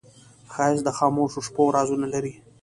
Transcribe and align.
ښایست 0.53 0.83
د 0.85 0.89
خاموشو 0.97 1.45
شپو 1.47 1.63
رازونه 1.75 2.05
لري 2.13 2.33